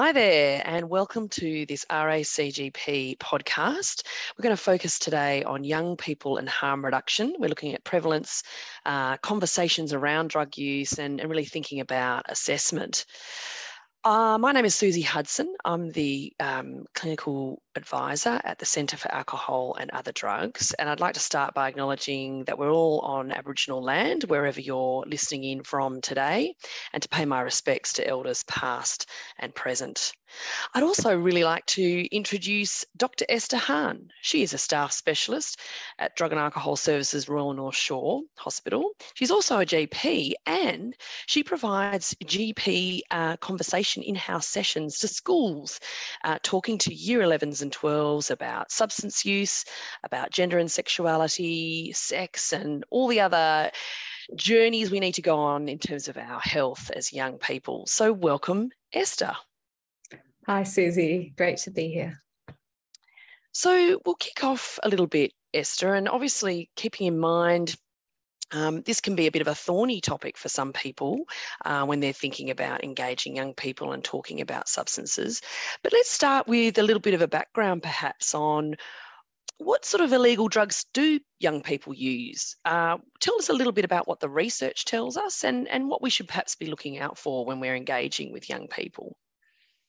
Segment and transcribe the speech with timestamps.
[0.00, 4.04] Hi there, and welcome to this RACGP podcast.
[4.38, 7.34] We're going to focus today on young people and harm reduction.
[7.36, 8.44] We're looking at prevalence,
[8.86, 13.06] uh, conversations around drug use, and, and really thinking about assessment.
[14.04, 15.56] Uh, my name is Susie Hudson.
[15.64, 20.72] I'm the um, clinical advisor at the Centre for Alcohol and Other Drugs.
[20.78, 25.04] And I'd like to start by acknowledging that we're all on Aboriginal land, wherever you're
[25.06, 26.54] listening in from today,
[26.92, 29.10] and to pay my respects to elders past
[29.40, 30.12] and present.
[30.74, 33.24] I'd also really like to introduce Dr.
[33.28, 34.10] Esther Hahn.
[34.22, 35.60] She is a staff specialist
[35.98, 38.92] at Drug and Alcohol Services Royal North Shore Hospital.
[39.14, 40.94] She's also a GP and
[41.26, 45.80] she provides GP uh, conversation in house sessions to schools,
[46.24, 49.64] uh, talking to year 11s and 12s about substance use,
[50.04, 53.70] about gender and sexuality, sex, and all the other
[54.36, 57.86] journeys we need to go on in terms of our health as young people.
[57.86, 59.34] So, welcome, Esther.
[60.48, 61.34] Hi, Susie.
[61.36, 62.22] Great to be here.
[63.52, 67.76] So, we'll kick off a little bit, Esther, and obviously keeping in mind
[68.52, 71.24] um, this can be a bit of a thorny topic for some people
[71.66, 75.42] uh, when they're thinking about engaging young people and talking about substances.
[75.82, 78.76] But let's start with a little bit of a background, perhaps, on
[79.58, 82.56] what sort of illegal drugs do young people use?
[82.64, 86.00] Uh, tell us a little bit about what the research tells us and, and what
[86.00, 89.14] we should perhaps be looking out for when we're engaging with young people.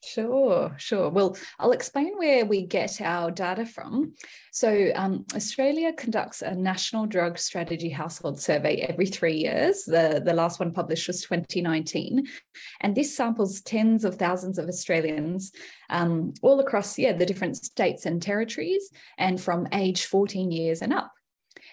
[0.02, 1.10] Sure, sure.
[1.10, 4.14] Well, I'll explain where we get our data from.
[4.52, 9.84] So, um, Australia conducts a national drug strategy household survey every three years.
[9.84, 12.26] The, the last one published was 2019.
[12.80, 15.52] And this samples tens of thousands of Australians
[15.90, 20.94] um, all across, yeah, the different states and territories and from age 14 years and
[20.94, 21.12] up.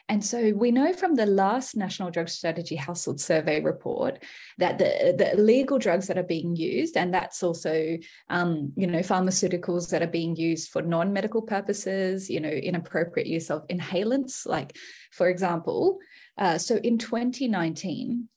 [0.09, 4.23] And so we know from the last National Drug Strategy Household Survey report
[4.57, 7.99] that the, the illegal drugs that are being used, and that's also,
[8.31, 13.51] um, you know, pharmaceuticals that are being used for non-medical purposes, you know, inappropriate use
[13.51, 14.77] of inhalants, like,
[15.11, 15.99] for example,
[16.39, 18.28] uh, so in 2019,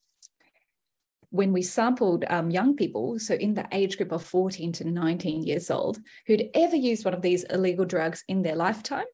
[1.31, 5.44] when we sampled um, young people, so in the age group of 14 to 19
[5.44, 9.06] years old, who'd ever used one of these illegal drugs in their lifetime,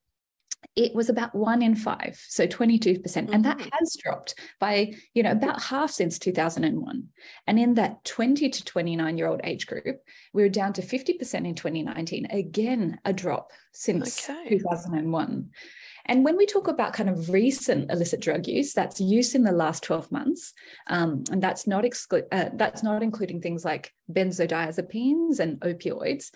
[0.76, 3.02] it was about one in five, so 22%.
[3.02, 3.70] percent mm hmm And that mm-hmm.
[3.80, 7.08] has dropped by, you know, about half since 2001.
[7.48, 10.02] And in that 20 to 29 year old age group,
[10.34, 12.28] we were down to 50% in 2019.
[12.30, 14.50] Again, a drop since okay.
[14.50, 15.50] 2001.
[16.08, 19.52] And when we talk about kind of recent illicit drug use, that's use in the
[19.52, 20.53] last 12 months,
[20.88, 26.32] um, and that's not exclu- uh, that's not including things like benzodiazepines and opioids.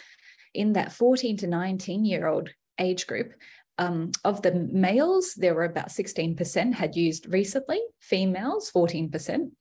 [0.55, 3.33] In that 14 to 19 year old age group,
[3.79, 9.51] um, of the males, there were about 16% had used recently, females, 14%.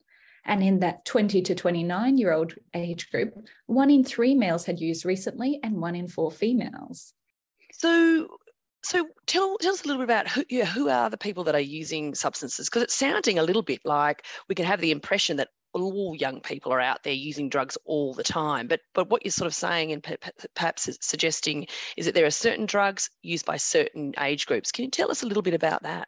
[0.45, 3.33] And in that 20 to 29 year old age group,
[3.65, 7.13] one in three males had used recently and one in four females.
[7.73, 8.27] So,
[8.83, 11.55] so tell, tell us a little bit about who, yeah, who are the people that
[11.55, 12.67] are using substances?
[12.67, 16.41] Because it's sounding a little bit like we can have the impression that all young
[16.41, 18.67] people are out there using drugs all the time.
[18.67, 20.17] But but what you're sort of saying and
[20.55, 24.71] perhaps suggesting is that there are certain drugs used by certain age groups.
[24.71, 26.07] Can you tell us a little bit about that?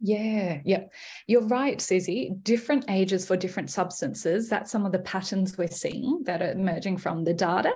[0.00, 0.84] Yeah, yeah.
[1.26, 2.34] You're right, Susie.
[2.42, 4.48] Different ages for different substances.
[4.48, 7.72] That's some of the patterns we're seeing that are emerging from the data.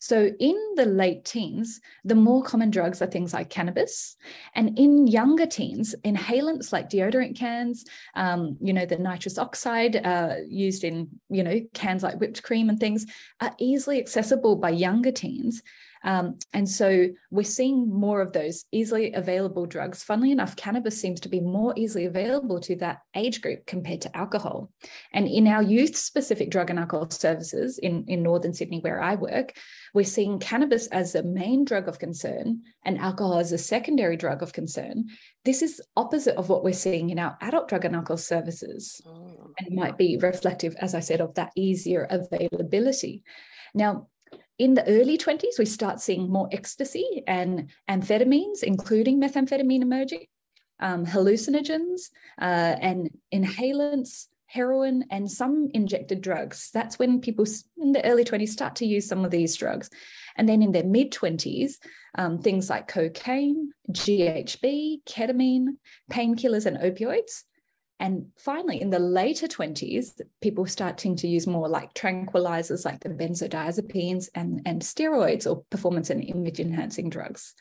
[0.00, 4.16] So, in the late teens, the more common drugs are things like cannabis.
[4.54, 7.84] And in younger teens, inhalants like deodorant cans,
[8.14, 12.68] um, you know, the nitrous oxide uh, used in, you know, cans like whipped cream
[12.68, 13.06] and things
[13.40, 15.62] are easily accessible by younger teens.
[16.04, 20.02] Um, and so we're seeing more of those easily available drugs.
[20.02, 24.16] Funnily enough, cannabis seems to be more easily available to that age group compared to
[24.16, 24.70] alcohol.
[25.12, 29.14] And in our youth specific drug and alcohol services in, in Northern Sydney, where I
[29.14, 29.56] work,
[29.94, 34.42] we're seeing cannabis as the main drug of concern and alcohol as a secondary drug
[34.42, 35.06] of concern.
[35.44, 39.00] This is opposite of what we're seeing in our adult drug and alcohol services.
[39.06, 39.52] Oh.
[39.58, 43.22] And might be reflective, as I said, of that easier availability.
[43.74, 44.08] Now,
[44.58, 50.26] in the early 20s, we start seeing more ecstasy and amphetamines, including methamphetamine emerging,
[50.80, 52.10] um, hallucinogens,
[52.40, 56.70] uh, and inhalants, heroin, and some injected drugs.
[56.74, 57.46] That's when people
[57.78, 59.88] in the early 20s start to use some of these drugs.
[60.36, 61.76] And then in their mid 20s,
[62.16, 65.76] um, things like cocaine, GHB, ketamine,
[66.10, 67.44] painkillers, and opioids.
[68.02, 73.10] And finally, in the later 20s, people starting to use more like tranquilizers like the
[73.10, 77.54] benzodiazepines and, and steroids or performance and image enhancing drugs.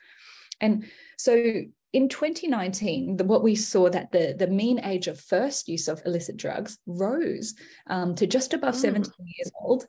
[0.60, 0.86] And
[1.20, 1.36] so
[1.94, 6.02] in 2019, the, what we saw that the, the mean age of first use of
[6.08, 7.54] illicit drugs rose
[7.86, 8.82] um, to just above mm.
[8.82, 9.86] 17 years old.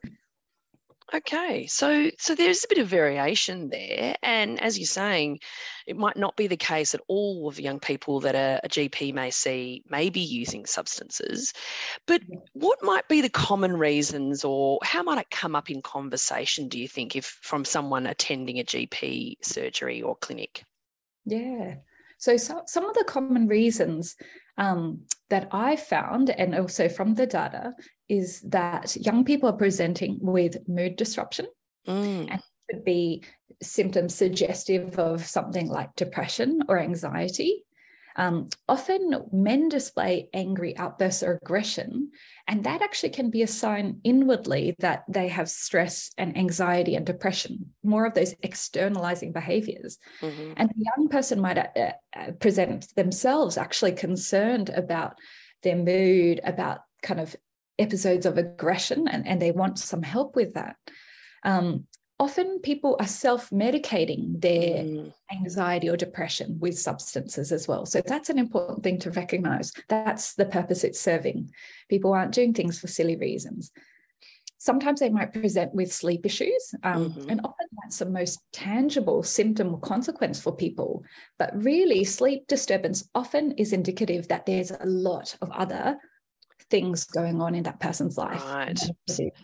[1.33, 5.39] Okay, so so there's a bit of variation there, and as you're saying,
[5.87, 8.69] it might not be the case that all of the young people that a, a
[8.69, 11.51] GP may see may be using substances,
[12.05, 12.21] but
[12.53, 16.67] what might be the common reasons, or how might it come up in conversation?
[16.67, 20.63] Do you think, if from someone attending a GP surgery or clinic?
[21.25, 21.77] Yeah,
[22.19, 24.15] so, so some of the common reasons
[24.57, 27.73] um, that I found, and also from the data,
[28.09, 31.47] is that young people are presenting with mood disruption.
[31.87, 32.31] Mm.
[32.31, 33.23] And could be
[33.61, 37.65] symptoms suggestive of something like depression or anxiety.
[38.15, 42.11] Um, often men display angry outbursts or aggression,
[42.47, 47.07] and that actually can be a sign inwardly that they have stress and anxiety and
[47.07, 49.97] depression, more of those externalizing behaviors.
[50.21, 50.53] Mm-hmm.
[50.57, 55.17] And the young person might uh, uh, present themselves actually concerned about
[55.63, 57.35] their mood, about kind of
[57.79, 60.75] episodes of aggression, and, and they want some help with that.
[61.43, 61.87] Um,
[62.19, 65.13] often people are self-medicating their mm.
[65.31, 70.35] anxiety or depression with substances as well so that's an important thing to recognize that's
[70.35, 71.51] the purpose it's serving
[71.89, 73.71] people aren't doing things for silly reasons
[74.57, 77.29] sometimes they might present with sleep issues um, mm-hmm.
[77.29, 81.03] and often that's the most tangible symptom or consequence for people
[81.39, 85.97] but really sleep disturbance often is indicative that there's a lot of other
[86.73, 88.79] things going on in that person's life right.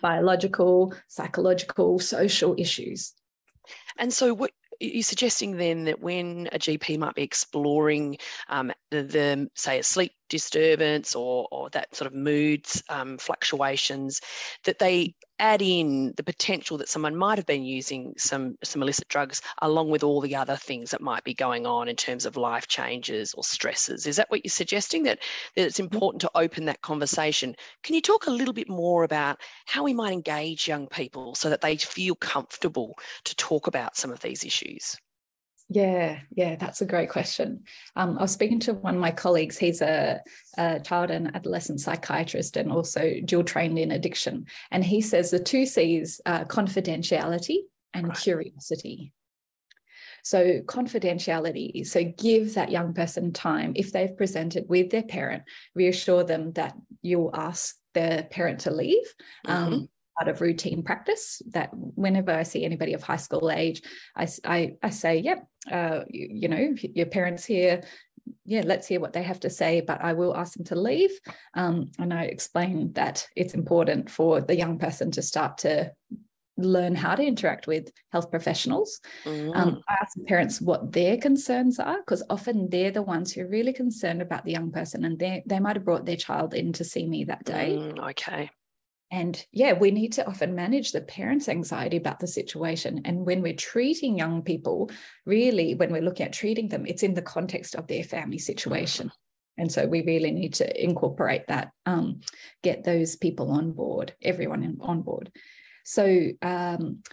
[0.02, 3.14] biological psychological social issues
[4.00, 4.50] and so what
[4.80, 8.18] you're suggesting then that when a GP might be exploring
[8.48, 14.22] um, the, the, say a sleep disturbance or, or that sort of moods um, fluctuations,
[14.64, 19.08] that they add in the potential that someone might have been using some some illicit
[19.08, 22.38] drugs along with all the other things that might be going on in terms of
[22.38, 24.06] life changes or stresses.
[24.06, 25.20] Is that what you're suggesting that,
[25.56, 25.94] that it's mm-hmm.
[25.94, 27.56] important to open that conversation?
[27.84, 31.50] Can you talk a little bit more about how we might engage young people so
[31.50, 34.98] that they feel comfortable to talk about some of these issues
[35.72, 37.64] yeah, yeah, that's a great question.
[37.96, 39.56] Um, I was speaking to one of my colleagues.
[39.56, 40.20] He's a,
[40.58, 44.48] a, child and adolescent psychiatrist and also dual trained in addiction.
[44.72, 47.60] And he says the two C's are confidentiality
[47.94, 48.18] and right.
[48.18, 49.14] curiosity.
[50.24, 53.74] So, confidentiality, so give that young person time.
[53.76, 55.44] If they've presented with their parent,
[55.76, 59.06] reassure them that you'll ask the parent to leave.
[59.46, 59.74] Mm-hmm.
[59.74, 59.90] Um,
[60.20, 63.82] part of routine practice that whenever I see anybody of high school age,
[64.16, 67.84] I, I, I say, yep, uh, you, you, know, your parents here,
[68.46, 71.12] yeah, let's hear what they have to say, but I will ask them to leave.
[71.54, 75.92] Um, and I explain that it's important for the young person to start to
[76.58, 79.00] learn how to interact with health professionals.
[79.24, 79.56] Mm.
[79.56, 83.48] Um, I ask parents what their concerns are, because often they're the ones who are
[83.48, 86.74] really concerned about the young person and they, they might have brought their child in
[86.74, 87.78] to see me that day.
[87.80, 88.52] Mm, okay.
[89.12, 93.02] And yeah, we need to often manage the parents' anxiety about the situation.
[93.06, 94.92] And when we're treating young people,
[95.26, 99.12] really, when we're looking at treating them, it's in the context of their family situation.
[99.58, 102.22] And so we really need to incorporate that, um,
[102.64, 105.32] get those people on board, everyone on board.
[105.84, 107.04] So um,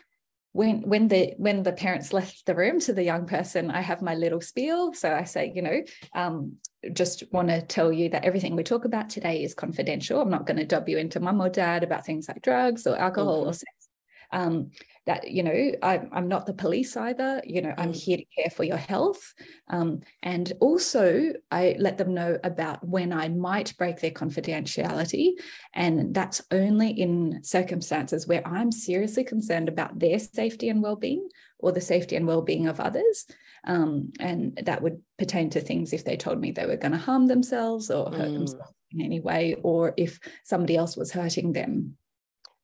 [0.56, 4.00] when when the when the parents left the room to the young person, I have
[4.00, 4.94] my little spiel.
[4.94, 5.82] So I say, you know,
[6.14, 6.56] um,
[6.94, 10.20] just want to tell you that everything we talk about today is confidential.
[10.20, 12.97] I'm not going to dub you into mum or dad about things like drugs or
[12.97, 13.50] alcohol mm-hmm.
[13.50, 13.88] or sex.
[14.32, 14.70] Um,
[15.06, 17.96] that you know I'm, I'm not the police either you know i'm mm.
[18.03, 19.34] here to care for your health
[19.69, 25.32] um, and also i let them know about when i might break their confidentiality
[25.75, 31.72] and that's only in circumstances where i'm seriously concerned about their safety and well-being or
[31.72, 33.27] the safety and well-being of others
[33.65, 36.98] um, and that would pertain to things if they told me they were going to
[36.98, 38.34] harm themselves or hurt mm.
[38.34, 41.96] themselves in any way or if somebody else was hurting them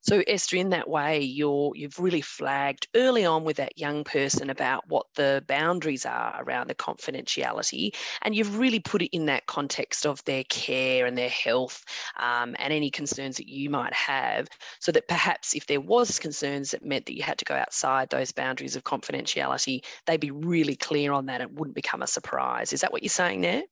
[0.03, 4.51] so Esther, in that way, you're you've really flagged early on with that young person
[4.51, 9.47] about what the boundaries are around the confidentiality, and you've really put it in that
[9.47, 11.85] context of their care and their health
[12.19, 14.49] um, and any concerns that you might have,
[14.81, 18.11] so that perhaps if there was concerns that meant that you had to go outside
[18.11, 21.41] those boundaries of confidentiality, they'd be really clear on that.
[21.41, 22.73] It wouldn't become a surprise.
[22.73, 23.63] Is that what you're saying there?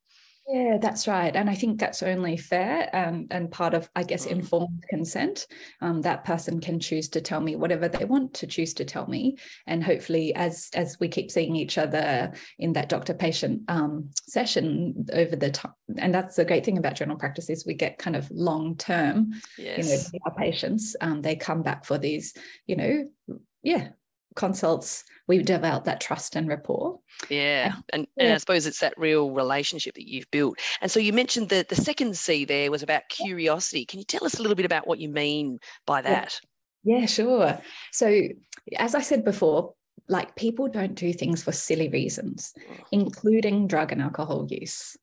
[0.49, 1.35] Yeah, that's right.
[1.37, 4.33] And I think that's only fair and, and part of, I guess, mm.
[4.33, 5.47] informed consent.
[5.81, 9.07] Um, that person can choose to tell me whatever they want to choose to tell
[9.07, 9.37] me.
[9.69, 15.07] And hopefully, as as we keep seeing each other in that doctor patient um, session
[15.13, 18.17] over the time, and that's the great thing about general practice is we get kind
[18.17, 19.79] of long term, yes.
[19.79, 22.35] you know, our patients, um, they come back for these,
[22.67, 23.05] you know,
[23.63, 23.91] yeah,
[24.37, 28.25] consults we develop that trust and rapport yeah and, yeah.
[28.25, 31.69] and i suppose it's that real relationship that you've built and so you mentioned that
[31.69, 34.87] the second c there was about curiosity can you tell us a little bit about
[34.87, 36.41] what you mean by that
[36.83, 37.61] Yeah, sure.
[37.93, 38.23] So,
[38.77, 39.75] as I said before,
[40.09, 42.85] like people don't do things for silly reasons, mm.
[42.91, 44.97] including drug and alcohol use.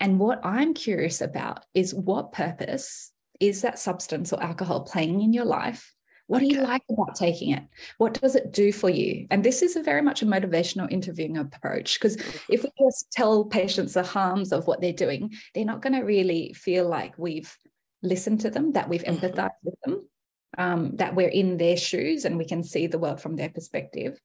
[0.00, 5.32] And what I'm curious about is what purpose is that substance or alcohol playing in
[5.32, 5.93] your life?
[6.26, 7.64] What do you like about taking it?
[7.98, 9.26] What does it do for you?
[9.30, 12.16] And this is a very much a motivational interviewing approach because
[12.48, 16.00] if we just tell patients the harms of what they're doing, they're not going to
[16.00, 17.54] really feel like we've
[18.02, 19.24] listened to them, that we've mm-hmm.
[19.24, 20.08] empathized with them,
[20.56, 24.18] um, that we're in their shoes and we can see the world from their perspective.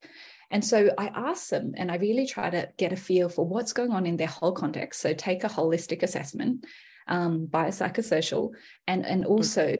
[0.51, 3.73] And so I ask them and I really try to get a feel for what's
[3.73, 5.01] going on in their whole context.
[5.01, 6.65] So take a holistic assessment,
[7.07, 8.51] um, biopsychosocial,
[8.87, 9.29] and, and mm.
[9.29, 9.75] also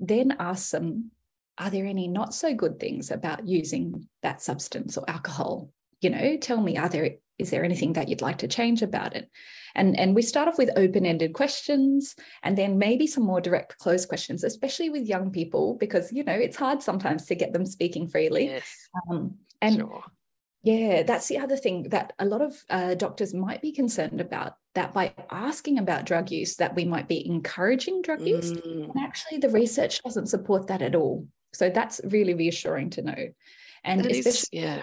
[0.00, 1.12] then ask them,
[1.60, 5.70] are there any not so good things about using that substance or alcohol?
[6.00, 9.14] You know, tell me, are there is there anything that you'd like to change about
[9.16, 9.30] it?
[9.74, 14.08] And, and we start off with open-ended questions and then maybe some more direct closed
[14.08, 18.08] questions, especially with young people, because you know it's hard sometimes to get them speaking
[18.08, 18.46] freely.
[18.46, 18.88] Yes.
[19.10, 20.02] Um, and sure.
[20.62, 24.54] yeah, that's the other thing that a lot of uh, doctors might be concerned about.
[24.74, 28.84] That by asking about drug use, that we might be encouraging drug use, mm.
[28.84, 31.26] and actually the research doesn't support that at all.
[31.52, 33.28] So that's really reassuring to know.
[33.84, 34.82] And that especially, is, yeah,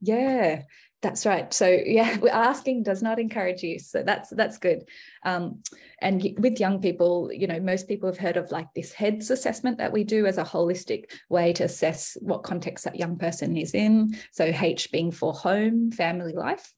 [0.00, 0.62] yeah,
[1.04, 1.52] that's right.
[1.52, 3.88] So yeah, we're asking does not encourage use.
[3.88, 4.88] So that's that's good.
[5.24, 5.62] Um,
[6.00, 9.78] and with young people, you know, most people have heard of like this heads assessment
[9.78, 13.74] that we do as a holistic way to assess what context that young person is
[13.74, 14.16] in.
[14.32, 16.72] So H being for home, family life,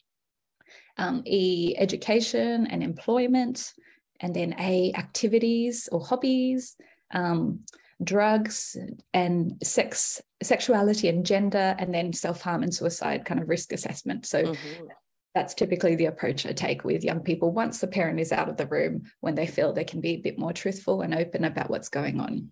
[0.99, 3.73] um, E education and employment,
[4.21, 6.77] and then A activities or hobbies.
[7.13, 7.61] Um,
[8.03, 8.77] drugs
[9.15, 14.27] and sex, sexuality and gender, and then self harm and suicide kind of risk assessment.
[14.27, 14.85] So mm-hmm.
[15.35, 18.57] that's typically the approach I take with young people once the parent is out of
[18.57, 21.71] the room when they feel they can be a bit more truthful and open about
[21.71, 22.51] what's going on.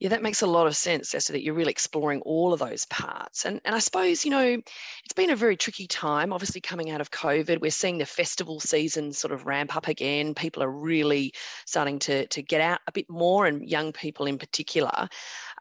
[0.00, 2.60] Yeah, that makes a lot of sense as to that you're really exploring all of
[2.60, 3.44] those parts.
[3.44, 7.00] And, and I suppose, you know, it's been a very tricky time, obviously coming out
[7.00, 7.60] of COVID.
[7.60, 10.34] We're seeing the festival season sort of ramp up again.
[10.34, 11.32] People are really
[11.66, 15.08] starting to, to get out a bit more, and young people in particular.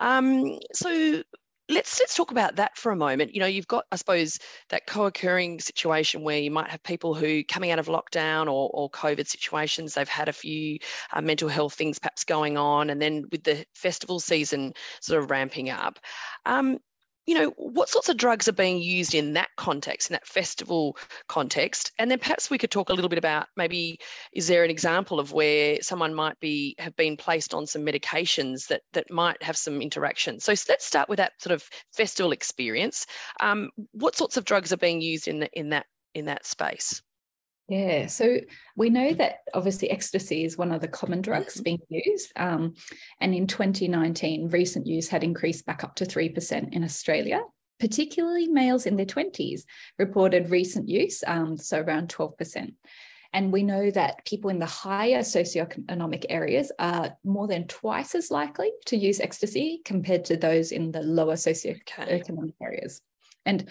[0.01, 1.23] Um, so
[1.69, 3.33] let's let's talk about that for a moment.
[3.33, 7.43] You know, you've got, I suppose, that co-occurring situation where you might have people who
[7.43, 10.79] coming out of lockdown or, or COVID situations, they've had a few
[11.13, 15.29] uh, mental health things perhaps going on, and then with the festival season sort of
[15.29, 15.99] ramping up.
[16.45, 16.79] Um,
[17.27, 20.97] you know, what sorts of drugs are being used in that context, in that festival
[21.27, 21.91] context?
[21.99, 23.99] And then perhaps we could talk a little bit about maybe
[24.31, 28.67] is there an example of where someone might be have been placed on some medications
[28.67, 30.39] that that might have some interaction?
[30.39, 33.05] So let's start with that sort of festival experience.
[33.41, 37.01] Um, what sorts of drugs are being used in the, in that in that space?
[37.67, 38.37] Yeah, so
[38.77, 41.63] we know that obviously ecstasy is one of the common drugs mm-hmm.
[41.63, 42.31] being used.
[42.37, 42.75] Um,
[43.19, 47.41] and in 2019, recent use had increased back up to 3% in Australia.
[47.79, 49.61] Particularly males in their 20s
[49.99, 52.73] reported recent use, um, so around 12%.
[53.33, 58.31] And we know that people in the higher socioeconomic areas are more than twice as
[58.31, 62.53] likely to use ecstasy compared to those in the lower socioeconomic okay.
[62.61, 63.01] areas.
[63.47, 63.69] And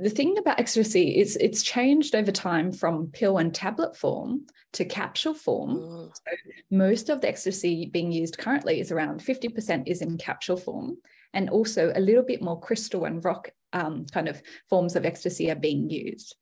[0.00, 4.84] the thing about ecstasy is it's changed over time from pill and tablet form to
[4.84, 5.76] capsule form.
[5.76, 6.10] Mm.
[6.14, 6.32] So
[6.70, 10.98] most of the ecstasy being used currently is around 50% is in capsule form.
[11.32, 15.50] And also a little bit more crystal and rock um, kind of forms of ecstasy
[15.50, 16.34] are being used.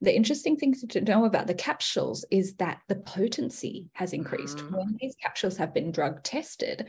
[0.00, 4.58] The interesting thing to know about the capsules is that the potency has increased.
[4.58, 4.72] Mm.
[4.72, 6.86] When these capsules have been drug tested,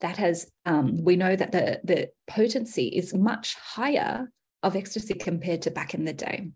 [0.00, 4.30] that has um, we know that the the potency is much higher
[4.62, 6.50] of ecstasy compared to back in the day.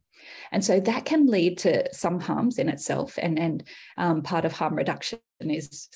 [0.51, 3.19] And so that can lead to some harms in itself.
[3.21, 3.65] And, and
[3.97, 5.89] um, part of harm reduction is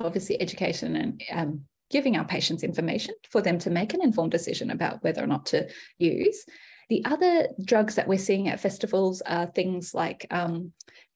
[0.00, 4.70] obviously education and um, giving our patients information for them to make an informed decision
[4.70, 6.44] about whether or not to use.
[6.88, 10.72] The other drugs that we're seeing at festivals are things like um,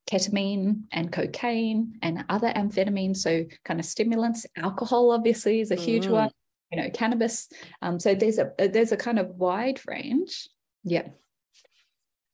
[0.08, 4.46] ketamine and cocaine and other amphetamines, so kind of stimulants.
[4.56, 6.12] Alcohol, obviously, is a huge mm.
[6.12, 6.30] one
[6.70, 7.49] you know cannabis.
[7.82, 10.49] Um, so there's a there's a kind of wide range.
[10.85, 11.08] Yeah.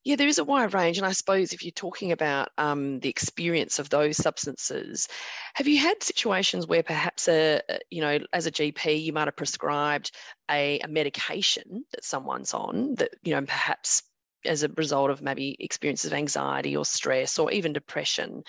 [0.04, 0.98] Yeah, there is a wide range.
[0.98, 5.06] And I suppose if you're talking about um, the experience of those substances,
[5.54, 9.36] have you had situations where perhaps, a, you know, as a GP, you might have
[9.36, 10.10] prescribed
[10.50, 14.02] a, a medication that someone's on that, you know, perhaps
[14.44, 18.42] as a result of maybe experiences of anxiety or stress or even depression.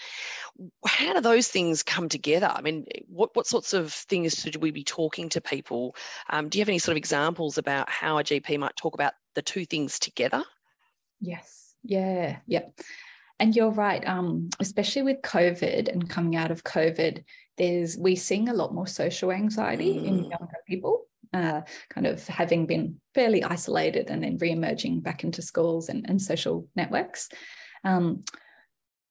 [0.86, 2.52] How do those things come together?
[2.54, 5.96] I mean, what, what sorts of things should we be talking to people?
[6.30, 9.14] Um, do you have any sort of examples about how a GP might talk about
[9.36, 10.44] the two things together?
[11.20, 11.76] Yes.
[11.84, 12.38] Yeah.
[12.46, 12.66] Yeah.
[13.40, 17.24] And you're right, um, especially with COVID and coming out of COVID,
[17.58, 20.06] there's we're seeing a lot more social anxiety mm.
[20.06, 25.42] in younger people uh, kind of having been fairly isolated and then re-emerging back into
[25.42, 27.30] schools and, and social networks.
[27.84, 28.24] Um,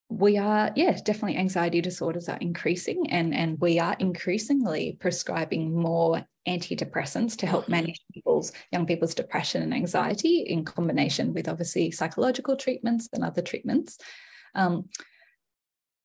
[0.08, 6.26] we are, yeah, definitely anxiety disorders are increasing and, and we are increasingly prescribing more
[6.46, 7.72] antidepressants to help mm-hmm.
[7.72, 13.42] manage people's young people's depression and anxiety in combination with obviously psychological treatments and other
[13.42, 13.98] treatments.
[14.54, 14.88] Um,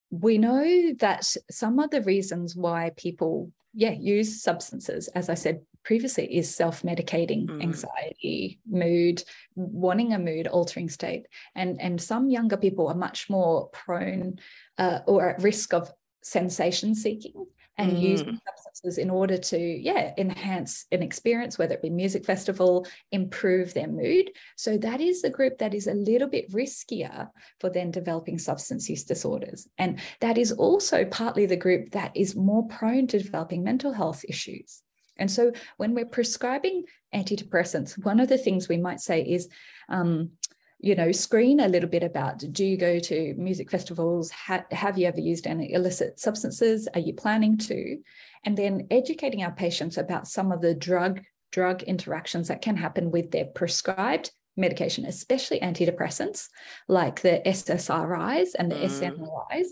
[0.10, 5.60] we know that some of the reasons why people yeah use substances as i said
[5.88, 7.64] previously is self-medicating mm.
[7.64, 9.24] anxiety mood
[9.56, 11.26] wanting a mood altering state
[11.56, 14.38] and and some younger people are much more prone
[14.78, 15.90] uh, or at risk of
[16.22, 17.46] sensation seeking
[17.78, 18.02] and mm.
[18.02, 23.74] using substances in order to yeah enhance an experience whether it be music festival improve
[23.74, 27.30] their mood so that is the group that is a little bit riskier
[27.62, 32.36] for then developing substance use disorders and that is also partly the group that is
[32.36, 34.84] more prone to developing mental health issues
[35.20, 36.84] and so when we're prescribing
[37.14, 39.50] antidepressants one of the things we might say is
[39.90, 40.32] um,
[40.80, 44.30] you know, screen a little bit about do you go to music festivals?
[44.32, 46.88] Ha- have you ever used any illicit substances?
[46.94, 47.98] Are you planning to?
[48.46, 51.22] And then educating our patients about some of the drug
[51.52, 56.50] drug interactions that can happen with their prescribed medication, especially antidepressants
[56.88, 58.86] like the SSRIs and the mm.
[58.86, 59.68] SNRIs,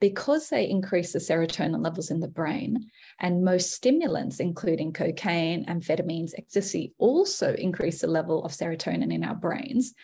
[0.00, 2.90] because they increase the serotonin levels in the brain.
[3.18, 9.34] And most stimulants, including cocaine, amphetamines, ecstasy, also increase the level of serotonin in our
[9.34, 9.94] brains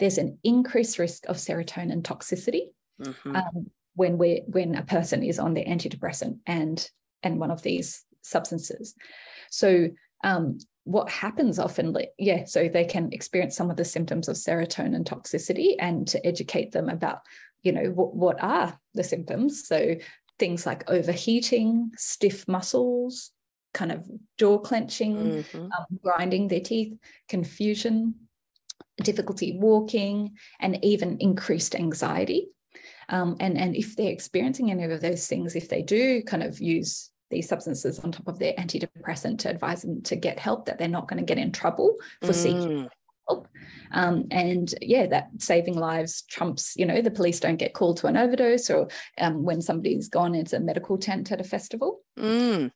[0.00, 3.36] there's an increased risk of serotonin toxicity mm-hmm.
[3.36, 6.90] um, when we when a person is on the antidepressant and
[7.22, 8.94] and one of these substances.
[9.50, 9.90] So
[10.24, 15.04] um, what happens often, yeah, so they can experience some of the symptoms of serotonin
[15.04, 17.20] toxicity and to educate them about,
[17.62, 19.66] you know, what, what are the symptoms.
[19.66, 19.96] So
[20.38, 23.30] things like overheating, stiff muscles,
[23.72, 25.64] kind of jaw clenching, mm-hmm.
[25.64, 26.96] um, grinding their teeth,
[27.28, 28.14] confusion,
[29.02, 32.48] difficulty walking, and even increased anxiety.
[33.08, 36.60] Um, and, and if they're experiencing any of those things, if they do kind of
[36.60, 40.78] use these substances on top of their antidepressant to advise them to get help, that
[40.78, 42.34] they're not going to get in trouble for mm.
[42.34, 42.88] seeking
[43.30, 43.48] help.
[43.92, 48.06] Um, and yeah, that saving lives trumps, you know, the police don't get called to
[48.06, 48.88] an overdose or
[49.18, 52.00] um, when somebody's gone into a medical tent at a festival.
[52.18, 52.70] Mm.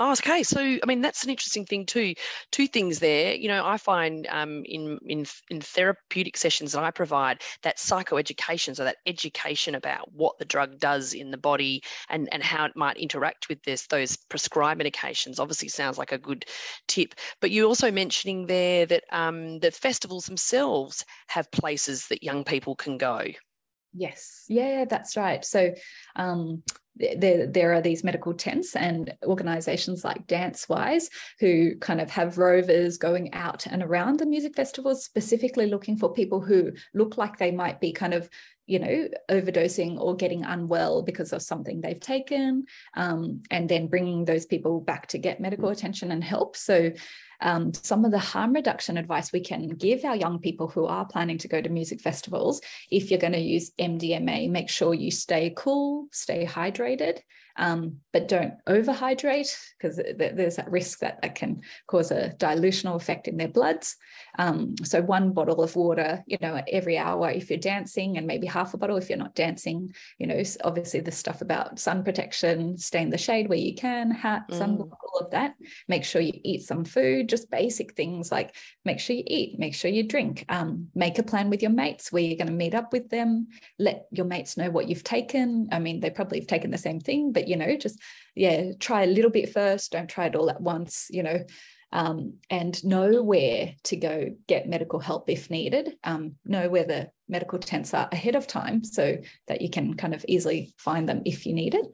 [0.00, 0.42] Oh, okay.
[0.42, 2.14] So, I mean, that's an interesting thing too.
[2.50, 3.34] Two things there.
[3.34, 8.74] You know, I find um, in in in therapeutic sessions that I provide that psychoeducation,
[8.74, 12.74] so that education about what the drug does in the body and and how it
[12.74, 16.44] might interact with this those prescribed medications, obviously sounds like a good
[16.88, 17.14] tip.
[17.40, 22.74] But you're also mentioning there that um, the festivals themselves have places that young people
[22.74, 23.22] can go.
[23.96, 25.44] Yes, yeah, that's right.
[25.44, 25.72] So
[26.16, 26.64] um,
[26.96, 32.98] there, there are these medical tents and organizations like DanceWize who kind of have rovers
[32.98, 37.50] going out and around the music festivals, specifically looking for people who look like they
[37.50, 38.28] might be kind of
[38.66, 44.24] you know, overdosing or getting unwell because of something they've taken, um, and then bringing
[44.24, 46.56] those people back to get medical attention and help.
[46.56, 46.90] So,
[47.40, 51.06] um, some of the harm reduction advice we can give our young people who are
[51.06, 55.10] planning to go to music festivals if you're going to use MDMA, make sure you
[55.10, 57.20] stay cool, stay hydrated
[57.56, 63.28] um, but don't overhydrate because there's that risk that that can cause a dilutional effect
[63.28, 63.96] in their bloods.
[64.38, 68.46] Um, so one bottle of water, you know, every hour if you're dancing, and maybe
[68.46, 69.94] half a bottle if you're not dancing.
[70.18, 74.10] You know, obviously the stuff about sun protection, stay in the shade where you can,
[74.10, 74.90] hat, sun, mm.
[74.90, 75.54] all of that.
[75.86, 79.74] Make sure you eat some food, just basic things like make sure you eat, make
[79.74, 82.74] sure you drink, um, make a plan with your mates where you're going to meet
[82.74, 85.68] up with them, let your mates know what you've taken.
[85.72, 88.00] I mean, they probably have taken the same thing, but you know just
[88.34, 91.44] yeah try a little bit first don't try it all at once you know
[91.92, 97.10] um, and know where to go get medical help if needed um, know where the
[97.28, 101.22] medical tents are ahead of time so that you can kind of easily find them
[101.24, 101.86] if you need it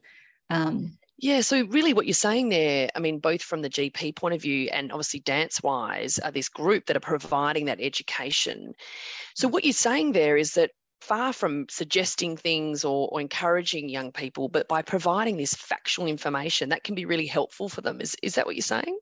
[0.48, 4.34] um, yeah, so really what you're saying there, I mean, both from the GP point
[4.34, 8.72] of view and obviously DanceWize are this group that are providing that education.
[9.34, 9.52] So mm.
[9.52, 10.70] what you're saying there is that
[11.02, 16.70] far from suggesting things or, or, encouraging young people, but by providing this factual information
[16.70, 18.00] that can be really helpful for them.
[18.00, 18.98] Is, is that what you're saying?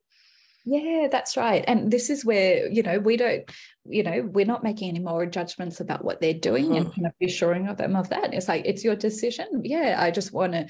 [0.70, 1.64] Yeah, that's right.
[1.66, 3.50] And this is where, you know, we don't,
[3.86, 6.74] you know, we're not making any more judgments about what they're doing mm-hmm.
[6.74, 8.34] and kind of assuring of them of that.
[8.34, 9.46] It's like, it's your decision.
[9.64, 10.66] Yeah, I just want to,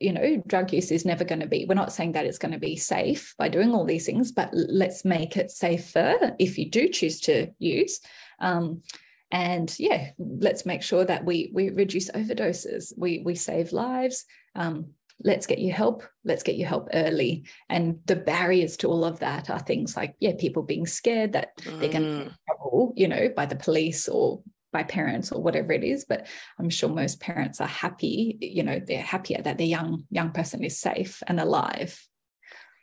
[0.00, 2.50] you know, drug use is never going to be, we're not saying that it's going
[2.50, 6.68] to be safe by doing all these things, but let's make it safer if you
[6.68, 8.00] do choose to use.
[8.40, 8.82] Um,
[9.30, 14.24] and yeah let's make sure that we we reduce overdoses we we save lives
[14.54, 14.86] um,
[15.24, 17.44] let's get you help let's get you help early.
[17.68, 21.56] And the barriers to all of that are things like yeah people being scared that
[21.58, 21.80] mm.
[21.80, 25.72] they're going to get trouble you know by the police or by parents or whatever
[25.72, 26.04] it is.
[26.04, 26.26] But
[26.58, 30.62] i'm sure most parents are happy you know they're happier that their young young person
[30.62, 32.00] is safe and alive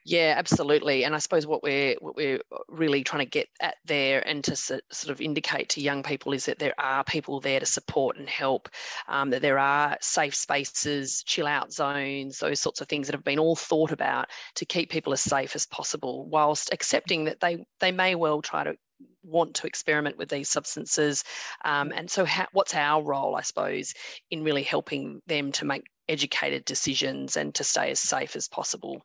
[0.07, 1.03] yeah, absolutely.
[1.03, 2.39] And I suppose what we're what we're
[2.69, 6.45] really trying to get at there and to sort of indicate to young people is
[6.45, 8.69] that there are people there to support and help.
[9.07, 13.23] Um, that there are safe spaces, chill out zones, those sorts of things that have
[13.23, 17.65] been all thought about to keep people as safe as possible, whilst accepting that they
[17.79, 18.75] they may well try to
[19.23, 21.23] want to experiment with these substances.
[21.63, 23.95] Um, and so, what's our role, I suppose,
[24.29, 29.01] in really helping them to make educated decisions and to stay as safe as possible.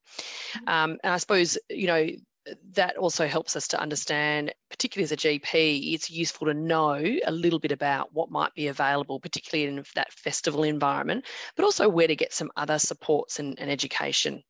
[0.54, 0.68] Mm-hmm.
[0.68, 2.06] Um, and I suppose, you know,
[2.72, 7.30] that also helps us to understand, particularly as a GP, it's useful to know a
[7.30, 12.08] little bit about what might be available, particularly in that festival environment, but also where
[12.08, 14.42] to get some other supports and, and education.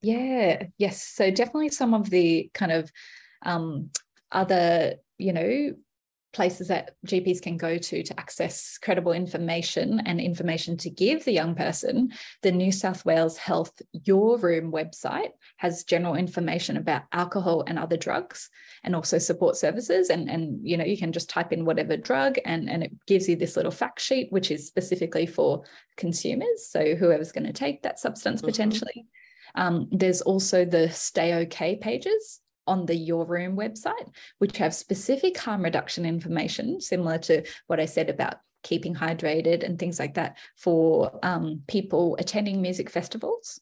[0.00, 1.02] Yeah, yes.
[1.02, 2.90] So definitely some of the kind of
[3.44, 3.90] um,
[4.32, 5.74] other, you know,
[6.32, 11.32] places that GPs can go to to access credible information and information to give the
[11.32, 12.12] young person,
[12.42, 17.96] the New South Wales Health Your Room website has general information about alcohol and other
[17.96, 18.50] drugs
[18.84, 20.10] and also support services.
[20.10, 23.28] And, and you know, you can just type in whatever drug and, and it gives
[23.28, 25.64] you this little fact sheet, which is specifically for
[25.96, 26.68] consumers.
[26.68, 28.48] So whoever's going to take that substance mm-hmm.
[28.48, 29.06] potentially.
[29.54, 35.36] Um, there's also the Stay OK pages on the Your Room website, which have specific
[35.38, 40.36] harm reduction information, similar to what I said about keeping hydrated and things like that
[40.56, 43.60] for um, people attending music festivals.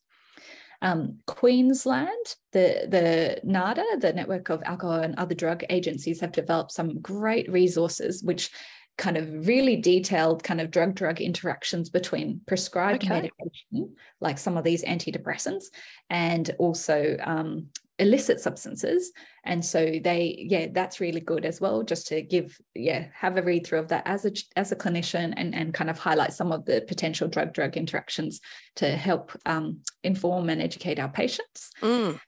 [0.82, 6.72] Um, Queensland, the, the NADA, the Network of Alcohol and Other Drug Agencies, have developed
[6.72, 8.50] some great resources which
[8.98, 13.14] kind of really detailed kind of drug drug interactions between prescribed okay.
[13.14, 15.64] medication like some of these antidepressants
[16.08, 17.66] and also um,
[17.98, 19.12] illicit substances
[19.44, 23.42] and so they yeah that's really good as well just to give yeah have a
[23.42, 26.52] read through of that as a as a clinician and and kind of highlight some
[26.52, 28.40] of the potential drug drug interactions
[28.74, 32.18] to help um, inform and educate our patients mm.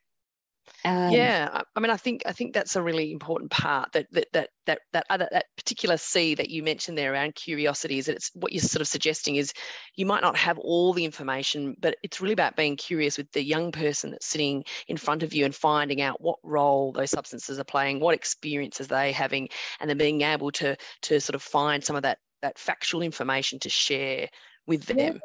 [0.85, 4.29] Um, yeah, I mean, I think I think that's a really important part that that
[4.33, 8.17] that that that other that particular C that you mentioned there around curiosity is that
[8.17, 9.53] it's what you're sort of suggesting is
[9.97, 13.43] you might not have all the information, but it's really about being curious with the
[13.43, 17.59] young person that's sitting in front of you and finding out what role those substances
[17.59, 19.49] are playing, what experiences they having,
[19.81, 23.59] and then being able to to sort of find some of that that factual information
[23.59, 24.29] to share
[24.67, 24.99] with them.
[24.99, 25.19] Yeah.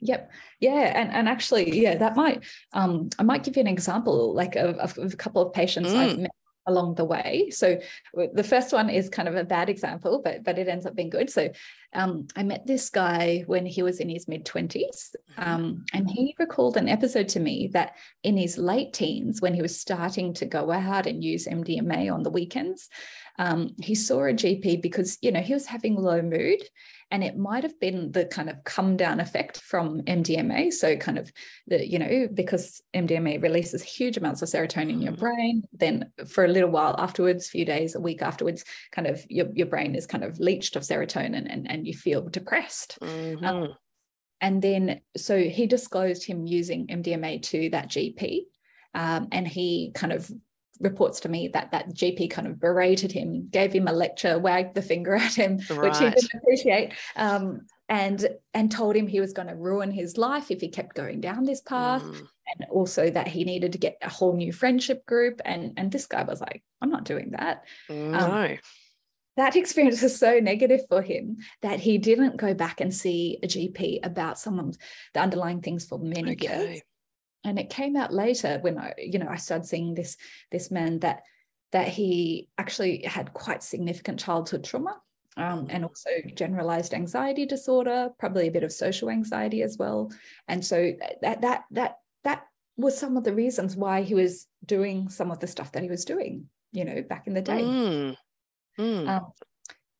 [0.00, 0.30] Yep.
[0.60, 0.92] Yeah.
[0.94, 4.98] And, and actually, yeah, that might, um, I might give you an example like of,
[4.98, 5.96] of a couple of patients mm.
[5.96, 6.30] I've met
[6.68, 7.48] along the way.
[7.50, 7.80] So
[8.34, 11.10] the first one is kind of a bad example, but but it ends up being
[11.10, 11.30] good.
[11.30, 11.48] So
[11.94, 15.50] um, I met this guy when he was in his mid twenties, mm-hmm.
[15.50, 19.62] um, and he recalled an episode to me that in his late teens, when he
[19.62, 22.88] was starting to go out and use MDMA on the weekends,
[23.38, 26.60] um, he saw a GP because you know he was having low mood
[27.10, 30.72] and it might have been the kind of come down effect from MDMA.
[30.72, 31.32] So, kind of
[31.66, 35.18] the, you know, because MDMA releases huge amounts of serotonin in your mm.
[35.18, 39.24] brain, then for a little while afterwards, a few days, a week afterwards, kind of
[39.30, 42.98] your, your brain is kind of leached of serotonin and, and you feel depressed.
[43.02, 43.44] Mm-hmm.
[43.44, 43.74] Um,
[44.40, 48.42] and then, so he disclosed him using MDMA to that GP.
[48.94, 50.30] Um, and he kind of
[50.80, 54.74] reports to me that that GP kind of berated him, gave him a lecture, wagged
[54.74, 55.82] the finger at him, right.
[55.82, 60.18] which he didn't appreciate, um, and and told him he was going to ruin his
[60.18, 62.16] life if he kept going down this path, mm.
[62.18, 65.40] and also that he needed to get a whole new friendship group.
[65.44, 67.64] And and this guy was like, I'm not doing that.
[67.88, 68.18] No.
[68.18, 68.58] Um,
[69.38, 73.46] that experience was so negative for him that he didn't go back and see a
[73.46, 74.76] GP about some of
[75.14, 76.46] the underlying things for many okay.
[76.46, 76.80] years
[77.44, 80.16] and it came out later when I, you know, I started seeing this
[80.50, 81.22] this man that
[81.72, 85.00] that he actually had quite significant childhood trauma
[85.36, 90.10] um, and also generalized anxiety disorder, probably a bit of social anxiety as well.
[90.48, 92.44] And so that that that that
[92.76, 95.88] was some of the reasons why he was doing some of the stuff that he
[95.88, 97.62] was doing, you know, back in the day.
[97.62, 98.16] Mm.
[98.78, 99.08] Mm.
[99.08, 99.32] Um,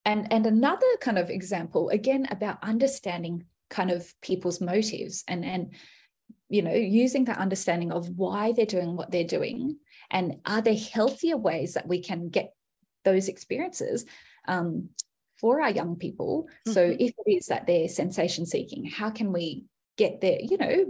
[0.05, 5.75] and and another kind of example again about understanding kind of people's motives and and
[6.49, 9.77] you know using that understanding of why they're doing what they're doing
[10.11, 12.55] and are there healthier ways that we can get
[13.05, 14.07] those experiences
[14.47, 14.89] um,
[15.39, 16.73] for our young people mm-hmm.
[16.73, 19.67] so if it is that they're sensation seeking how can we
[19.99, 20.87] get there you know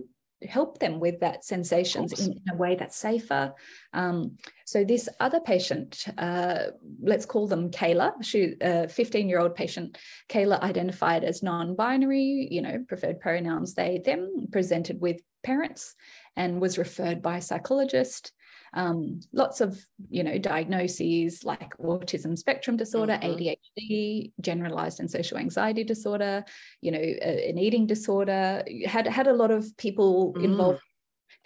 [0.47, 3.55] help them with that sensations in, in, a way that's safer.
[3.93, 6.67] Um, so this other patient, uh,
[7.03, 9.99] let's call them Kayla, she a 15 year old patient,
[10.29, 15.95] Kayla identified as non-binary, you know, preferred pronouns they, them, presented with parents
[16.37, 18.33] and was referred by a psychologist
[18.75, 19.79] um, lots of
[20.09, 23.33] you know diagnoses like autism spectrum disorder mm-hmm.
[23.33, 26.45] adhd generalized and social anxiety disorder
[26.81, 30.45] you know an eating disorder had had a lot of people mm.
[30.45, 30.81] involved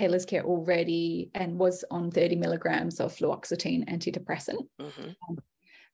[0.00, 4.66] Kayla's care already and was on 30 milligrams of fluoxetine antidepressant.
[4.80, 5.10] Mm-hmm.
[5.28, 5.38] Um,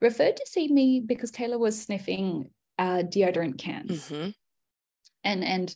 [0.01, 4.09] referred to see me because Kayla was sniffing uh, deodorant cans.
[4.09, 4.31] Mm-hmm.
[5.25, 5.75] And and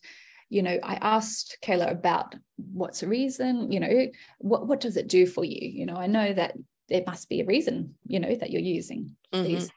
[0.52, 5.08] you know, I asked Kayla about what's the reason, you know, what, what does it
[5.08, 5.66] do for you?
[5.66, 6.58] You know, I know that
[6.90, 9.44] there must be a reason, you know, that you're using mm-hmm.
[9.44, 9.70] these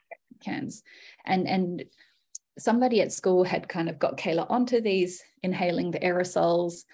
[0.44, 0.82] cans.
[1.24, 1.84] And and
[2.58, 6.84] somebody at school had kind of got Kayla onto these inhaling the aerosols.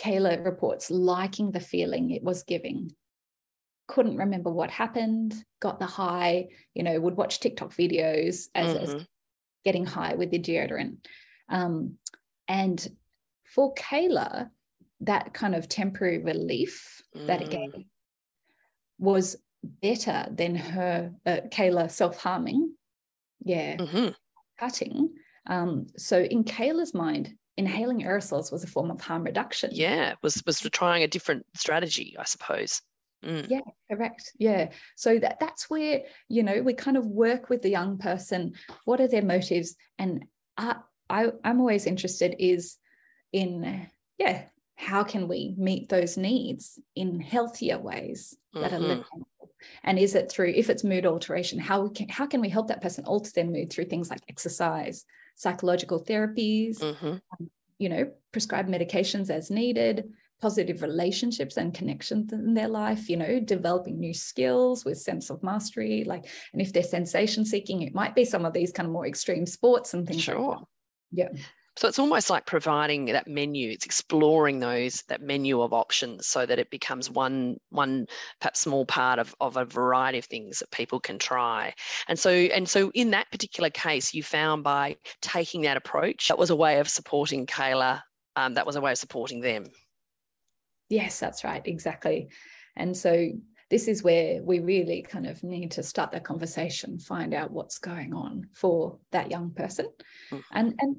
[0.00, 2.94] Kayla reports liking the feeling it was giving.
[3.88, 8.96] Couldn't remember what happened, got the high, you know, would watch TikTok videos as, mm-hmm.
[8.96, 9.06] as
[9.66, 11.04] getting high with the deodorant.
[11.50, 11.98] Um,
[12.48, 12.88] and
[13.54, 14.50] for Kayla,
[15.00, 17.26] that kind of temporary relief mm.
[17.26, 17.84] that it gave mm.
[18.98, 22.74] was better than her uh, Kayla self-harming.
[23.44, 24.08] Yeah, mm-hmm.
[24.58, 25.10] cutting.
[25.46, 29.70] Um, so in Kayla's mind, inhaling aerosols was a form of harm reduction.
[29.72, 32.80] Yeah, was was trying a different strategy, I suppose.
[33.24, 33.48] Mm.
[33.48, 33.60] Yeah,
[33.90, 34.32] correct.
[34.38, 34.70] Yeah.
[34.96, 38.54] So that that's where, you know, we kind of work with the young person.
[38.84, 39.76] What are their motives?
[39.98, 40.24] And
[40.56, 40.76] I,
[41.10, 42.78] I I'm always interested is
[43.32, 43.86] in
[44.18, 44.42] yeah
[44.76, 48.74] how can we meet those needs in healthier ways that mm-hmm.
[48.74, 49.04] are living
[49.84, 52.68] and is it through if it's mood alteration how we can how can we help
[52.68, 55.04] that person alter their mood through things like exercise
[55.36, 57.06] psychological therapies mm-hmm.
[57.06, 60.08] um, you know prescribed medications as needed
[60.40, 65.42] positive relationships and connections in their life you know developing new skills with sense of
[65.42, 68.92] mastery like and if they're sensation seeking it might be some of these kind of
[68.92, 70.58] more extreme sports and things sure like
[71.12, 71.28] yeah
[71.76, 73.70] so it's almost like providing that menu.
[73.70, 78.06] It's exploring those that menu of options so that it becomes one one
[78.40, 81.74] perhaps small part of, of a variety of things that people can try.
[82.08, 86.38] And so and so in that particular case, you found by taking that approach, that
[86.38, 88.02] was a way of supporting Kayla.
[88.36, 89.66] Um, that was a way of supporting them.
[90.88, 92.28] Yes, that's right, exactly.
[92.76, 93.30] And so
[93.72, 97.78] this is where we really kind of need to start that conversation, find out what's
[97.78, 99.86] going on for that young person.
[100.30, 100.40] Mm-hmm.
[100.52, 100.96] And and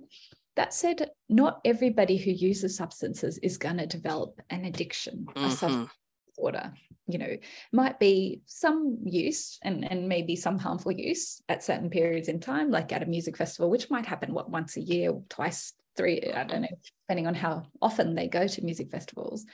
[0.56, 5.46] that said, not everybody who uses substances is going to develop an addiction, mm-hmm.
[5.46, 5.90] a substance
[6.28, 6.74] disorder.
[7.08, 7.38] You know,
[7.74, 12.72] might be some use and, and maybe some harmful use at certain periods in time,
[12.72, 16.46] like at a music festival, which might happen what once a year, twice, three, I
[16.46, 19.46] don't know, depending on how often they go to music festivals.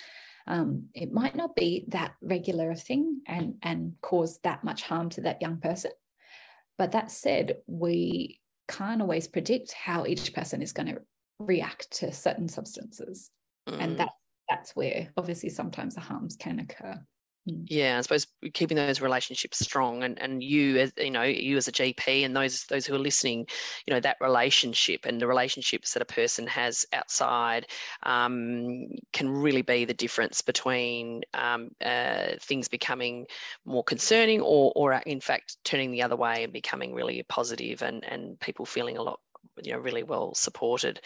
[0.45, 5.09] Um, it might not be that regular a thing and and cause that much harm
[5.11, 5.91] to that young person.
[6.77, 11.01] But that said, we can't always predict how each person is going to
[11.39, 13.31] react to certain substances.
[13.67, 13.81] Mm.
[13.81, 14.09] And that
[14.47, 16.99] that's where obviously sometimes the harms can occur.
[17.49, 17.65] Mm.
[17.69, 21.67] Yeah, I suppose keeping those relationships strong, and and you as you know, you as
[21.67, 23.47] a GP, and those those who are listening,
[23.87, 27.67] you know, that relationship and the relationships that a person has outside
[28.03, 33.25] um, can really be the difference between um, uh, things becoming
[33.65, 38.03] more concerning, or or in fact turning the other way and becoming really positive, and
[38.05, 39.19] and people feeling a lot,
[39.63, 40.99] you know, really well supported.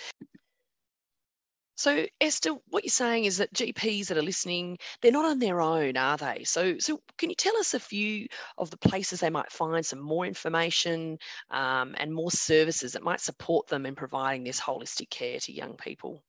[1.76, 5.60] So Esther, what you're saying is that GPs that are listening, they're not on their
[5.60, 6.44] own, are they?
[6.44, 10.00] So, so can you tell us a few of the places they might find some
[10.00, 11.18] more information
[11.50, 15.76] um, and more services that might support them in providing this holistic care to young
[15.76, 16.24] people?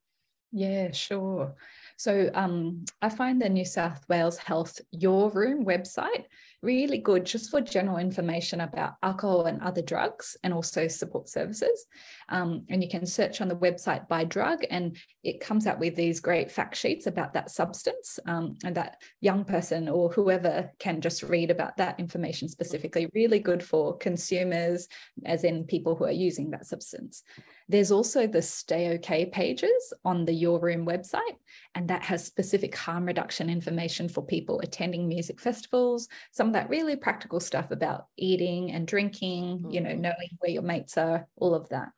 [0.57, 1.53] Yeah, sure.
[1.97, 6.27] So um, I find the New South Wales Health Your Room website
[6.65, 11.87] really good just for general information about alcohol and other drugs and also support services.
[12.31, 15.95] Um, and you can search on the website by drug and it comes out with
[15.95, 21.01] these great fact sheets about that substance um, and that young person or whoever can
[21.01, 23.09] just read about that information specifically.
[23.15, 24.89] Really good for consumers,
[25.27, 27.23] as in people who are using that substance.
[27.69, 31.37] There's also the Stay OK pages on the Your Room website,
[31.75, 36.97] and that has specific harm reduction information for people attending music festivals, some that really
[36.97, 39.71] practical stuff about eating and drinking, mm-hmm.
[39.71, 40.01] you know, mm-hmm.
[40.01, 41.89] knowing where your mates are, all of that.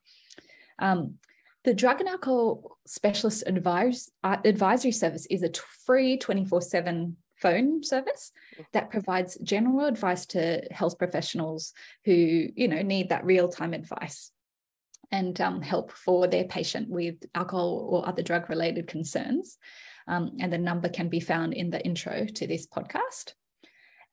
[0.78, 1.14] Um,
[1.64, 7.16] the Drug and Alcohol Specialist Advise, uh, Advisory Service is a t- free 24 7
[7.36, 8.64] phone service mm.
[8.72, 14.30] that provides general advice to health professionals who you know need that real-time advice
[15.12, 19.58] and um, help for their patient with alcohol or other drug related concerns.
[20.08, 23.34] Um, and the number can be found in the intro to this podcast.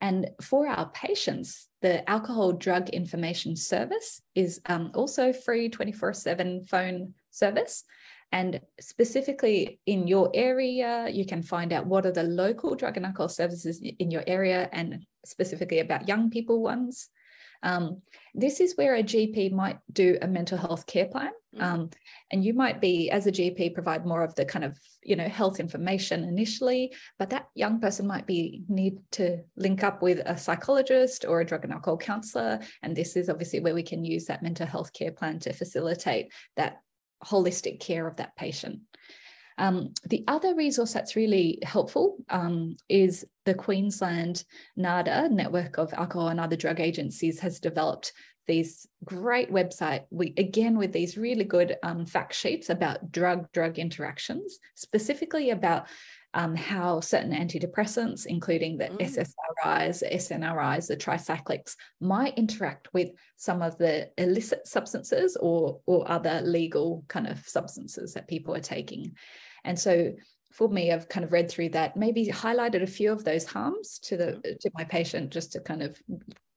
[0.04, 6.66] And for our patients, the alcohol drug information service is um, also free 24 7
[6.66, 7.86] phone service.
[8.34, 13.06] And specifically in your area, you can find out what are the local drug and
[13.06, 17.08] alcohol services in your area and specifically about young people ones.
[17.64, 18.02] Um,
[18.36, 21.32] this is where a GP might do a mental health care plan.
[21.56, 21.62] Mm.
[21.62, 21.90] Um,
[22.32, 25.28] and you might be, as a GP, provide more of the kind of, you know,
[25.28, 30.38] health information initially, but that young person might be need to link up with a
[30.38, 32.60] psychologist or a drug and alcohol counselor.
[32.82, 36.32] And this is obviously where we can use that mental health care plan to facilitate
[36.58, 36.82] that
[37.24, 38.80] holistic care of that patient.
[39.58, 44.44] Um, the other resource that's really helpful um, is the Queensland
[44.76, 48.14] NADA network of alcohol and other drug agencies has developed
[48.46, 53.80] these great website we again with these really good um, fact sheets about drug drug
[53.80, 55.88] interactions specifically about
[56.36, 59.00] um, how certain antidepressants, including the mm.
[59.00, 66.10] SSRIs, the SNRIs, the tricyclics, might interact with some of the illicit substances or, or
[66.10, 69.16] other legal kind of substances that people are taking.
[69.64, 70.14] And so
[70.52, 74.00] for me, I've kind of read through that, maybe highlighted a few of those harms
[74.04, 76.00] to the to my patient just to kind of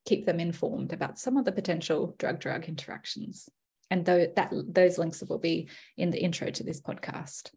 [0.04, 3.48] keep them informed about some of the potential drug-drug interactions.
[3.90, 7.50] And though that those links will be in the intro to this podcast.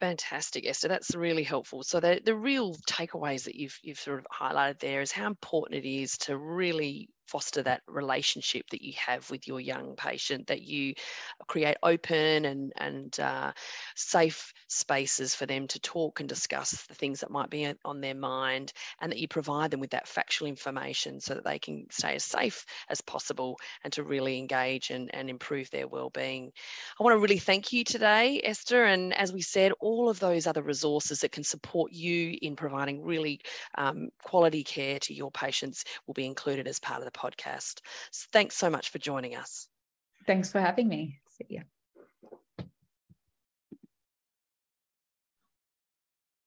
[0.00, 0.88] Fantastic, Esther.
[0.88, 1.82] That's really helpful.
[1.82, 5.84] So the, the real takeaways that you've you've sort of highlighted there is how important
[5.84, 10.62] it is to really foster that relationship that you have with your young patient, that
[10.62, 10.94] you
[11.46, 13.52] create open and, and uh,
[13.94, 18.14] safe spaces for them to talk and discuss the things that might be on their
[18.14, 22.14] mind, and that you provide them with that factual information so that they can stay
[22.14, 26.50] as safe as possible and to really engage and, and improve their well-being.
[26.98, 30.46] I want to really thank you today, Esther, and as we said, all of those
[30.46, 33.40] other resources that can support you in providing really
[33.76, 37.80] um, quality care to your patients will be included as part of the podcast.
[38.12, 39.68] So thanks so much for joining us.
[40.26, 41.20] Thanks for having me.
[41.28, 41.62] See you.